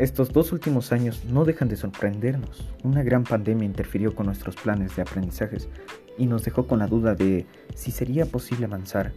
Estos 0.00 0.32
dos 0.32 0.50
últimos 0.52 0.92
años 0.92 1.26
no 1.26 1.44
dejan 1.44 1.68
de 1.68 1.76
sorprendernos. 1.76 2.66
Una 2.84 3.02
gran 3.02 3.22
pandemia 3.22 3.66
interfirió 3.66 4.14
con 4.14 4.24
nuestros 4.24 4.56
planes 4.56 4.96
de 4.96 5.02
aprendizajes 5.02 5.68
y 6.16 6.24
nos 6.24 6.42
dejó 6.42 6.66
con 6.66 6.78
la 6.78 6.86
duda 6.86 7.14
de 7.14 7.44
si 7.74 7.90
sería 7.90 8.24
posible 8.24 8.64
avanzar 8.64 9.12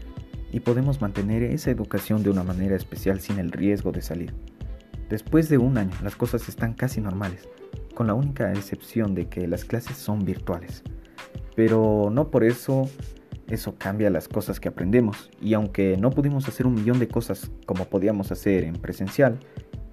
y 0.52 0.60
podemos 0.60 1.00
mantener 1.00 1.42
esa 1.42 1.72
educación 1.72 2.22
de 2.22 2.32
una 2.32 2.44
manera 2.44 2.76
especial 2.76 3.22
sin 3.22 3.40
el 3.40 3.54
riesgo 3.54 3.94
de 3.94 4.02
salir. 4.02 4.34
Después 5.08 5.48
de 5.48 5.58
un 5.58 5.78
año 5.78 5.96
las 6.04 6.18
cosas 6.18 6.50
están 6.50 6.74
casi 6.74 7.00
normales, 7.00 7.48
con 7.96 8.08
la 8.08 8.14
única 8.14 8.52
excepción 8.52 9.16
de 9.16 9.30
que 9.30 9.48
las 9.48 9.64
clases 9.64 9.96
son 9.96 10.26
virtuales. 10.26 10.84
Pero 11.56 12.10
no 12.12 12.30
por 12.30 12.44
eso 12.44 12.90
eso 13.48 13.76
cambia 13.78 14.10
las 14.10 14.28
cosas 14.28 14.60
que 14.60 14.68
aprendemos 14.68 15.32
y 15.42 15.54
aunque 15.54 15.96
no 15.96 16.10
pudimos 16.10 16.46
hacer 16.50 16.68
un 16.68 16.74
millón 16.74 17.00
de 17.00 17.08
cosas 17.08 17.52
como 17.66 17.86
podíamos 17.86 18.34
hacer 18.34 18.66
en 18.66 18.74
presencial, 18.74 19.40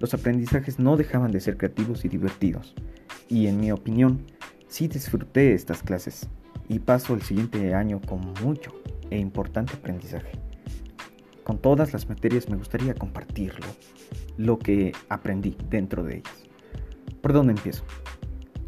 los 0.01 0.15
aprendizajes 0.15 0.79
no 0.79 0.97
dejaban 0.97 1.31
de 1.31 1.39
ser 1.39 1.57
creativos 1.57 2.03
y 2.03 2.09
divertidos. 2.09 2.73
Y 3.29 3.45
en 3.45 3.59
mi 3.59 3.71
opinión, 3.71 4.25
sí 4.67 4.87
disfruté 4.87 5.53
estas 5.53 5.83
clases 5.83 6.27
y 6.67 6.79
paso 6.79 7.13
el 7.13 7.21
siguiente 7.21 7.75
año 7.75 8.01
con 8.01 8.33
mucho 8.43 8.73
e 9.11 9.19
importante 9.19 9.73
aprendizaje. 9.73 10.31
Con 11.43 11.59
todas 11.59 11.93
las 11.93 12.09
materias 12.09 12.49
me 12.49 12.57
gustaría 12.57 12.95
compartirlo, 12.95 13.67
lo 14.37 14.57
que 14.57 14.91
aprendí 15.07 15.55
dentro 15.69 16.03
de 16.03 16.17
ellas. 16.17 16.49
¿Por 17.21 17.33
dónde 17.33 17.53
empiezo? 17.53 17.83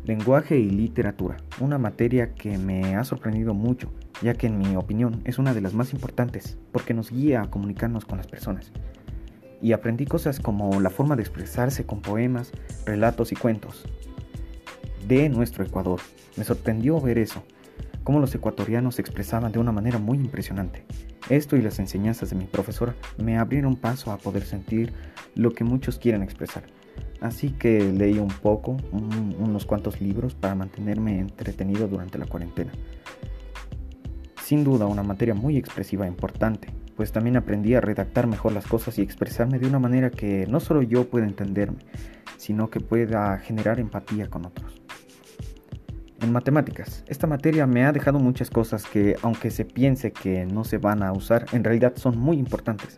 Lenguaje 0.05 0.59
y 0.59 0.69
literatura, 0.69 1.37
una 1.59 1.79
materia 1.79 2.35
que 2.35 2.59
me 2.59 2.95
ha 2.95 3.03
sorprendido 3.05 3.55
mucho, 3.55 3.91
ya 4.21 4.35
que 4.35 4.47
en 4.47 4.59
mi 4.59 4.75
opinión 4.75 5.21
es 5.23 5.39
una 5.39 5.53
de 5.55 5.61
las 5.61 5.73
más 5.73 5.93
importantes, 5.93 6.57
porque 6.71 6.93
nos 6.93 7.09
guía 7.09 7.41
a 7.41 7.49
comunicarnos 7.49 8.05
con 8.05 8.17
las 8.17 8.27
personas 8.27 8.71
y 9.63 9.71
aprendí 9.71 10.05
cosas 10.05 10.41
como 10.41 10.81
la 10.81 10.89
forma 10.89 11.15
de 11.15 11.21
expresarse 11.21 11.85
con 11.85 12.01
poemas, 12.01 12.51
relatos 12.85 13.31
y 13.31 13.35
cuentos 13.35 13.85
de 15.07 15.29
nuestro 15.29 15.63
Ecuador. 15.63 16.01
Me 16.35 16.43
sorprendió 16.43 16.99
ver 16.99 17.17
eso, 17.17 17.43
cómo 18.03 18.19
los 18.19 18.35
ecuatorianos 18.35 18.95
se 18.95 19.01
expresaban 19.01 19.53
de 19.53 19.59
una 19.59 19.71
manera 19.71 19.99
muy 19.99 20.17
impresionante. 20.17 20.83
Esto 21.29 21.55
y 21.55 21.61
las 21.61 21.79
enseñanzas 21.79 22.29
de 22.29 22.35
mi 22.35 22.43
profesora 22.43 22.93
me 23.17 23.37
abrieron 23.37 23.77
paso 23.77 24.11
a 24.11 24.17
poder 24.17 24.43
sentir 24.43 24.91
lo 25.33 25.53
que 25.53 25.63
muchos 25.63 25.97
quieren 25.97 26.23
expresar. 26.23 26.63
Así 27.21 27.51
que 27.51 27.79
leí 27.79 28.19
un 28.19 28.27
poco, 28.27 28.75
unos 28.91 29.65
cuantos 29.65 30.01
libros 30.01 30.35
para 30.35 30.55
mantenerme 30.55 31.19
entretenido 31.19 31.87
durante 31.87 32.17
la 32.17 32.25
cuarentena. 32.25 32.73
Sin 34.43 34.65
duda 34.65 34.87
una 34.87 35.03
materia 35.03 35.33
muy 35.33 35.55
expresiva 35.55 36.03
e 36.03 36.09
importante, 36.09 36.67
pues 36.95 37.11
también 37.11 37.37
aprendí 37.37 37.75
a 37.75 37.81
redactar 37.81 38.27
mejor 38.27 38.53
las 38.53 38.67
cosas 38.67 38.97
y 38.97 39.01
expresarme 39.01 39.59
de 39.59 39.67
una 39.67 39.79
manera 39.79 40.09
que 40.09 40.45
no 40.47 40.59
solo 40.59 40.81
yo 40.81 41.09
pueda 41.09 41.25
entenderme, 41.25 41.79
sino 42.37 42.69
que 42.69 42.79
pueda 42.79 43.37
generar 43.39 43.79
empatía 43.79 44.29
con 44.29 44.45
otros. 44.45 44.81
En 46.21 46.31
matemáticas, 46.31 47.03
esta 47.07 47.27
materia 47.27 47.67
me 47.67 47.83
ha 47.83 47.91
dejado 47.91 48.19
muchas 48.19 48.49
cosas 48.49 48.85
que, 48.85 49.17
aunque 49.21 49.51
se 49.51 49.65
piense 49.65 50.13
que 50.13 50.45
no 50.45 50.63
se 50.63 50.77
van 50.77 51.03
a 51.03 51.11
usar, 51.11 51.45
en 51.51 51.63
realidad 51.63 51.93
son 51.97 52.17
muy 52.17 52.37
importantes, 52.37 52.97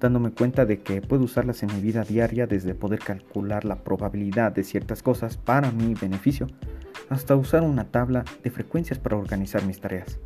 dándome 0.00 0.32
cuenta 0.32 0.66
de 0.66 0.80
que 0.80 1.00
puedo 1.00 1.24
usarlas 1.24 1.62
en 1.62 1.72
mi 1.72 1.80
vida 1.80 2.02
diaria 2.02 2.46
desde 2.46 2.74
poder 2.74 2.98
calcular 2.98 3.64
la 3.64 3.84
probabilidad 3.84 4.50
de 4.50 4.64
ciertas 4.64 5.02
cosas 5.02 5.36
para 5.36 5.70
mi 5.70 5.94
beneficio, 5.94 6.48
hasta 7.08 7.36
usar 7.36 7.62
una 7.62 7.84
tabla 7.84 8.24
de 8.42 8.50
frecuencias 8.50 8.98
para 8.98 9.16
organizar 9.16 9.64
mis 9.64 9.80
tareas 9.80 10.18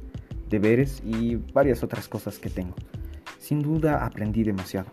deberes 0.48 1.02
y 1.04 1.36
varias 1.36 1.82
otras 1.82 2.08
cosas 2.08 2.38
que 2.38 2.50
tengo. 2.50 2.74
Sin 3.38 3.60
duda 3.60 4.04
aprendí 4.04 4.42
demasiado. 4.42 4.88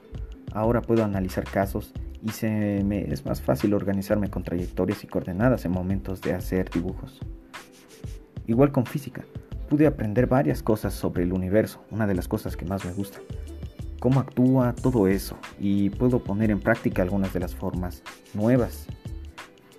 Ahora 0.53 0.81
puedo 0.81 1.03
analizar 1.03 1.45
casos 1.45 1.93
y 2.21 2.29
se 2.29 2.83
me 2.83 3.11
es 3.11 3.25
más 3.25 3.41
fácil 3.41 3.73
organizarme 3.73 4.29
con 4.29 4.43
trayectorias 4.43 5.03
y 5.03 5.07
coordenadas 5.07 5.65
en 5.65 5.71
momentos 5.71 6.21
de 6.21 6.33
hacer 6.33 6.69
dibujos. 6.69 7.19
Igual 8.47 8.71
con 8.71 8.85
física, 8.85 9.23
pude 9.69 9.87
aprender 9.87 10.27
varias 10.27 10.61
cosas 10.61 10.93
sobre 10.93 11.23
el 11.23 11.31
universo, 11.31 11.83
una 11.91 12.05
de 12.05 12.15
las 12.15 12.27
cosas 12.27 12.57
que 12.57 12.65
más 12.65 12.83
me 12.83 12.91
gusta. 12.91 13.19
Cómo 13.99 14.19
actúa 14.19 14.73
todo 14.73 15.07
eso 15.07 15.37
y 15.59 15.89
puedo 15.91 16.23
poner 16.23 16.51
en 16.51 16.59
práctica 16.59 17.01
algunas 17.01 17.33
de 17.33 17.39
las 17.39 17.55
formas 17.55 18.03
nuevas, 18.33 18.87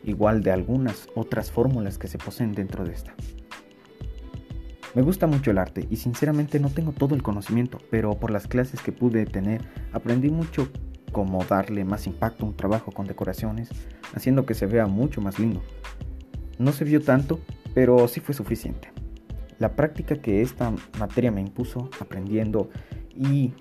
igual 0.04 0.42
de 0.42 0.52
algunas 0.52 1.08
otras 1.14 1.50
fórmulas 1.50 1.98
que 1.98 2.08
se 2.08 2.18
poseen 2.18 2.52
dentro 2.52 2.84
de 2.84 2.92
esta. 2.92 3.14
Me 4.94 5.00
gusta 5.00 5.26
mucho 5.26 5.50
el 5.50 5.56
arte 5.56 5.86
y 5.88 5.96
sinceramente 5.96 6.60
no 6.60 6.68
tengo 6.68 6.92
todo 6.92 7.14
el 7.14 7.22
conocimiento, 7.22 7.78
pero 7.90 8.12
por 8.20 8.30
las 8.30 8.46
clases 8.46 8.82
que 8.82 8.92
pude 8.92 9.24
tener 9.24 9.62
aprendí 9.90 10.28
mucho 10.28 10.68
cómo 11.12 11.42
darle 11.44 11.84
más 11.84 12.06
impacto 12.06 12.44
a 12.44 12.48
un 12.48 12.56
trabajo 12.56 12.92
con 12.92 13.06
decoraciones, 13.06 13.70
haciendo 14.14 14.44
que 14.44 14.52
se 14.52 14.66
vea 14.66 14.86
mucho 14.86 15.22
más 15.22 15.38
lindo. 15.38 15.62
No 16.58 16.72
se 16.72 16.84
vio 16.84 17.00
tanto, 17.00 17.40
pero 17.74 18.06
sí 18.06 18.20
fue 18.20 18.34
suficiente. 18.34 18.92
La 19.58 19.76
práctica 19.76 20.16
que 20.16 20.42
esta 20.42 20.74
materia 20.98 21.30
me 21.30 21.40
impuso 21.40 21.88
aprendiendo 21.98 22.68
y 23.16 23.54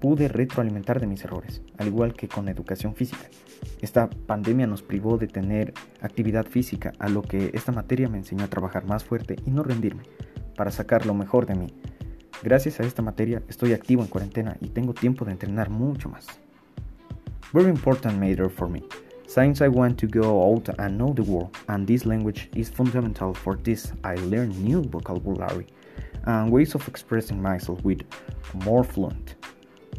pude 0.00 0.28
retroalimentar 0.28 1.00
de 1.00 1.08
mis 1.08 1.24
errores, 1.24 1.62
al 1.78 1.88
igual 1.88 2.12
que 2.12 2.28
con 2.28 2.48
educación 2.48 2.94
física. 2.94 3.28
Esta 3.80 4.08
pandemia 4.08 4.68
nos 4.68 4.82
privó 4.82 5.18
de 5.18 5.26
tener 5.26 5.74
actividad 6.00 6.46
física, 6.46 6.92
a 7.00 7.08
lo 7.08 7.22
que 7.22 7.50
esta 7.54 7.72
materia 7.72 8.08
me 8.08 8.18
enseñó 8.18 8.44
a 8.44 8.48
trabajar 8.48 8.84
más 8.84 9.02
fuerte 9.02 9.34
y 9.44 9.50
no 9.50 9.64
rendirme 9.64 10.02
para 10.56 10.70
sacar 10.70 11.06
lo 11.06 11.14
mejor 11.14 11.46
de 11.46 11.54
mí. 11.54 11.66
Gracias 12.42 12.80
a 12.80 12.84
esta 12.84 13.02
materia 13.02 13.42
estoy 13.48 13.72
activo 13.72 14.02
en 14.02 14.08
cuarentena 14.08 14.56
y 14.60 14.68
tengo 14.68 14.94
tiempo 14.94 15.24
de 15.24 15.32
entrenar 15.32 15.70
mucho 15.70 16.08
más. 16.08 16.26
Very 17.52 17.70
important 17.70 18.18
matter 18.18 18.50
for 18.50 18.68
me. 18.68 18.82
Since 19.26 19.64
I 19.64 19.68
want 19.68 19.98
to 19.98 20.06
go 20.06 20.42
out 20.42 20.68
and 20.78 20.98
know 20.98 21.12
the 21.12 21.22
world, 21.22 21.50
and 21.68 21.86
this 21.86 22.06
language 22.06 22.48
is 22.54 22.70
fundamental 22.70 23.34
for 23.34 23.56
this, 23.56 23.92
I 24.04 24.14
learn 24.16 24.50
new 24.62 24.82
vocabulary 24.82 25.66
and 26.26 26.50
ways 26.50 26.74
of 26.74 26.86
expressing 26.88 27.42
myself 27.42 27.82
with 27.84 28.02
more 28.64 28.84
fluent. 28.84 29.34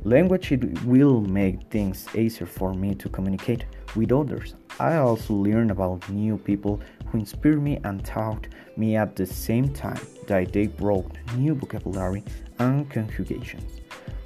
Language 0.03 0.53
it 0.53 0.84
will 0.85 1.22
make 1.22 1.69
things 1.69 2.06
easier 2.16 2.47
for 2.47 2.73
me 2.73 2.96
to 2.96 3.09
communicate 3.09 3.66
with 3.96 4.12
others. 4.12 4.56
I 4.79 4.96
also 4.97 5.34
learn 5.34 5.72
about 5.72 6.07
new 6.09 6.38
people 6.38 6.79
who 7.12 7.19
inspire 7.19 7.59
me 7.59 7.79
and 7.84 8.03
taught 8.03 8.47
me 8.75 8.97
at 8.97 9.16
the 9.16 9.25
same 9.25 9.69
time 9.69 10.00
that 10.28 10.51
they 10.51 10.68
brought 10.68 11.12
new 11.38 11.56
vocabulary 11.56 12.23
and 12.59 12.90
conjugations. 12.90 13.81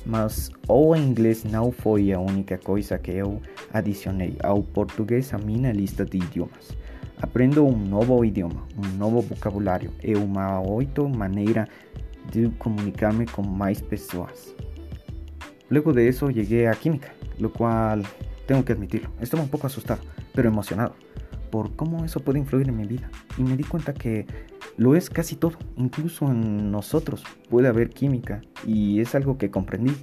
Mas 0.05 0.49
o 0.67 0.95
inglês 0.95 1.43
não 1.43 1.71
foi 1.71 2.11
a 2.11 2.19
única 2.19 2.57
coisa 2.57 2.97
que 2.97 3.11
eu 3.11 3.41
adicionei 3.71 4.35
ao 4.43 4.63
português 4.63 5.33
à 5.33 5.37
minha 5.37 5.71
lista 5.71 6.03
de 6.05 6.17
idiomas. 6.17 6.75
Aprendo 7.21 7.65
um 7.65 7.77
novo 7.77 8.25
idioma, 8.25 8.65
um 8.75 8.97
novo 8.97 9.21
vocabulário 9.21 9.91
e 10.03 10.15
uma 10.15 10.59
outra 10.59 11.07
maneira 11.07 11.67
de 12.31 12.49
comunicarme 12.57 13.27
con 13.27 13.47
más 13.55 13.79
personas. 13.81 14.55
Luego 15.69 15.93
de 15.93 16.07
eso 16.07 16.31
llegué 16.31 16.67
a 16.67 16.73
química, 16.73 17.13
lo 17.39 17.51
cual 17.51 18.03
tengo 18.47 18.65
que 18.65 18.73
admitirlo, 18.73 19.11
estaba 19.21 19.43
un 19.43 19.49
poco 19.49 19.67
asustado, 19.67 20.01
pero 20.33 20.49
emocionado 20.49 20.95
por 21.51 21.75
cómo 21.75 22.03
eso 22.03 22.21
puede 22.21 22.39
influir 22.39 22.69
en 22.69 22.77
mi 22.77 22.87
vida. 22.87 23.11
Y 23.37 23.43
me 23.43 23.57
di 23.57 23.63
cuenta 23.63 23.93
que 23.93 24.25
lo 24.77 24.95
es 24.95 25.09
casi 25.09 25.35
todo, 25.35 25.57
incluso 25.75 26.31
en 26.31 26.71
nosotros 26.71 27.23
puede 27.49 27.67
haber 27.67 27.89
química 27.89 28.41
y 28.65 29.01
es 29.01 29.13
algo 29.13 29.37
que 29.37 29.51
comprendí, 29.51 29.93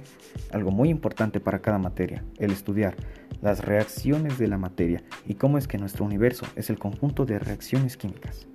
algo 0.51 0.71
muy 0.71 0.89
importante 0.89 1.39
para 1.39 1.59
cada 1.59 1.79
materia, 1.79 2.23
el 2.37 2.51
estudiar 2.51 2.95
las 3.41 3.65
reacciones 3.65 4.37
de 4.37 4.47
la 4.47 4.57
materia 4.57 5.03
y 5.25 5.35
cómo 5.35 5.57
es 5.57 5.67
que 5.67 5.77
nuestro 5.77 6.05
universo 6.05 6.45
es 6.55 6.69
el 6.69 6.77
conjunto 6.77 7.25
de 7.25 7.39
reacciones 7.39 7.97
químicas. 7.97 8.47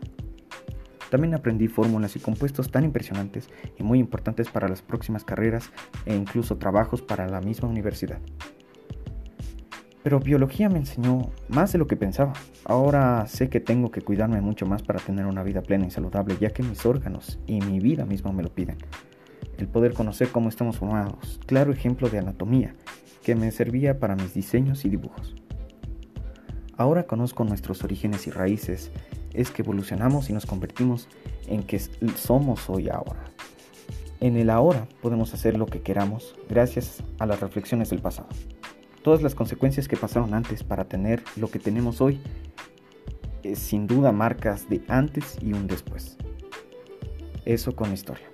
También 1.11 1.35
aprendí 1.35 1.69
fórmulas 1.69 2.17
y 2.17 2.21
compuestos 2.21 2.71
tan 2.71 2.85
impresionantes 2.85 3.49
y 3.79 3.83
muy 3.83 3.99
importantes 3.99 4.49
para 4.49 4.69
las 4.69 4.83
próximas 4.83 5.25
carreras 5.25 5.71
e 6.07 6.15
incluso 6.15 6.57
trabajos 6.57 7.03
para 7.03 7.29
la 7.29 7.41
misma 7.41 7.69
universidad. 7.69 8.19
Pero 10.05 10.21
biología 10.21 10.69
me 10.69 10.79
enseñó 10.79 11.31
más 11.49 11.73
de 11.73 11.79
lo 11.79 11.87
que 11.87 11.97
pensaba. 11.97 12.35
Ahora 12.67 13.27
sé 13.27 13.49
que 13.49 13.59
tengo 13.59 13.91
que 13.91 14.03
cuidarme 14.03 14.43
mucho 14.43 14.67
más 14.67 14.83
para 14.83 15.01
tener 15.01 15.25
una 15.25 15.43
vida 15.43 15.63
plena 15.63 15.87
y 15.87 15.91
saludable, 15.91 16.37
ya 16.39 16.51
que 16.51 16.63
mis 16.63 16.85
órganos 16.85 17.39
y 17.47 17.63
mi 17.63 17.81
vida 17.81 18.05
misma 18.05 18.31
me 18.31 18.43
lo 18.43 18.51
piden. 18.51 18.77
El 19.57 19.67
poder 19.67 19.95
conocer 19.95 20.29
cómo 20.29 20.51
estamos 20.51 20.77
formados, 20.77 21.41
claro 21.47 21.73
ejemplo 21.73 22.11
de 22.11 22.19
anatomía, 22.19 22.75
que 23.23 23.35
me 23.35 23.51
servía 23.51 23.99
para 23.99 24.15
mis 24.15 24.35
diseños 24.35 24.85
y 24.85 24.91
dibujos. 24.91 25.35
Ahora 26.77 27.05
conozco 27.05 27.45
nuestros 27.45 27.83
orígenes 27.83 28.27
y 28.27 28.31
raíces, 28.31 28.91
es 29.33 29.51
que 29.51 29.63
evolucionamos 29.63 30.29
y 30.29 30.35
nos 30.35 30.45
convertimos 30.45 31.09
en 31.47 31.63
que 31.63 31.79
somos 31.79 32.69
hoy 32.69 32.91
ahora. 32.91 33.25
En 34.21 34.37
el 34.37 34.51
ahora 34.51 34.87
podemos 35.01 35.33
hacer 35.33 35.57
lo 35.57 35.65
que 35.65 35.81
queramos 35.81 36.37
gracias 36.51 37.03
a 37.19 37.25
las 37.25 37.41
reflexiones 37.41 37.89
del 37.89 38.03
pasado 38.03 38.29
todas 39.05 39.23
las 39.23 39.35
consecuencias 39.35 39.87
que 39.87 39.99
pasaron 39.99 40.33
antes 40.33 40.65
para 40.65 40.87
tener 40.87 41.23
lo 41.37 41.49
que 41.49 41.59
tenemos 41.59 42.01
hoy, 42.01 42.21
es 43.43 43.59
sin 43.59 43.87
duda 43.87 44.13
marcas 44.13 44.69
de 44.71 44.83
antes 44.89 45.37
y 45.43 45.53
un 45.53 45.67
después. 45.67 46.17
Eso 47.45 47.77
con 47.77 47.93
historia. 47.93 48.27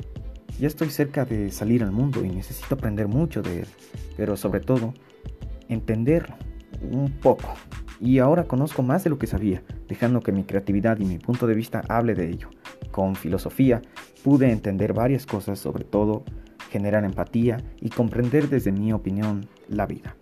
Ya 0.61 0.69
estoy 0.69 0.91
cerca 0.91 1.25
de 1.25 1.51
salir 1.51 1.83
al 1.83 1.91
mundo 1.91 2.25
y 2.25 2.29
necesito 2.29 2.77
aprender 2.77 3.09
mucho 3.09 3.43
de 3.43 3.61
él, 3.61 3.67
pero 4.17 4.37
sobre 4.37 4.61
todo 4.61 4.95
entenderlo 5.69 6.37
un 6.89 7.11
poco 7.11 7.49
y 8.01 8.21
ahora 8.21 8.45
conozco 8.45 8.83
más 8.85 9.03
de 9.03 9.11
lo 9.11 9.19
que 9.19 9.27
sabía, 9.27 9.65
dejando 9.89 10.21
que 10.21 10.31
mi 10.31 10.45
creatividad 10.45 11.01
y 11.01 11.05
mi 11.05 11.19
punto 11.19 11.49
de 11.49 11.55
vista 11.55 11.83
hable 11.89 12.15
de 12.15 12.31
ello. 12.31 12.49
Con 12.93 13.17
filosofía 13.17 13.83
pude 14.23 14.53
entender 14.53 14.93
varias 14.93 15.27
cosas, 15.27 15.59
sobre 15.59 15.83
todo 15.83 16.23
generar 16.71 17.05
empatía 17.05 17.57
y 17.81 17.91
comprender 17.91 18.49
desde 18.49 18.71
mi 18.71 18.93
opinión 18.93 19.49
la 19.69 19.87
vida. 19.87 20.15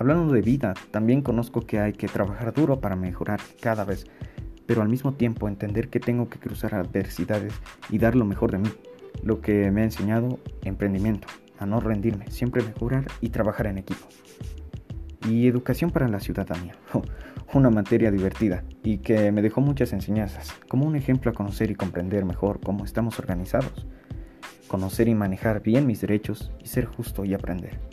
Hablando 0.00 0.32
de 0.32 0.40
vida, 0.40 0.72
también 0.90 1.20
conozco 1.20 1.60
que 1.60 1.78
hay 1.78 1.92
que 1.92 2.08
trabajar 2.08 2.54
duro 2.54 2.80
para 2.80 2.96
mejorar 2.96 3.38
cada 3.60 3.84
vez, 3.84 4.06
pero 4.64 4.80
al 4.80 4.88
mismo 4.88 5.12
tiempo 5.12 5.46
entender 5.46 5.90
que 5.90 6.00
tengo 6.00 6.30
que 6.30 6.38
cruzar 6.38 6.74
adversidades 6.74 7.52
y 7.90 7.98
dar 7.98 8.16
lo 8.16 8.24
mejor 8.24 8.50
de 8.50 8.60
mí, 8.60 8.70
lo 9.22 9.42
que 9.42 9.70
me 9.70 9.82
ha 9.82 9.84
enseñado 9.84 10.38
emprendimiento, 10.64 11.28
a 11.58 11.66
no 11.66 11.80
rendirme, 11.80 12.30
siempre 12.30 12.62
mejorar 12.62 13.08
y 13.20 13.28
trabajar 13.28 13.66
en 13.66 13.76
equipo. 13.76 14.06
Y 15.28 15.46
educación 15.46 15.90
para 15.90 16.08
la 16.08 16.20
ciudadanía, 16.20 16.76
una 17.52 17.68
materia 17.68 18.10
divertida 18.10 18.64
y 18.82 18.98
que 18.98 19.30
me 19.32 19.42
dejó 19.42 19.60
muchas 19.60 19.92
enseñanzas, 19.92 20.54
como 20.66 20.86
un 20.86 20.96
ejemplo 20.96 21.30
a 21.30 21.34
conocer 21.34 21.70
y 21.70 21.74
comprender 21.74 22.24
mejor 22.24 22.60
cómo 22.60 22.86
estamos 22.86 23.18
organizados, 23.18 23.86
conocer 24.66 25.08
y 25.08 25.14
manejar 25.14 25.62
bien 25.62 25.86
mis 25.86 26.00
derechos 26.00 26.50
y 26.58 26.68
ser 26.68 26.86
justo 26.86 27.26
y 27.26 27.34
aprender. 27.34 27.89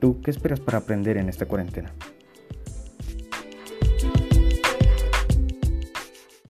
¿Y 0.00 0.06
tú 0.08 0.22
qué 0.22 0.30
esperas 0.30 0.60
para 0.60 0.78
aprender 0.78 1.18
en 1.18 1.28
esta 1.28 1.44
cuarentena? 1.44 1.92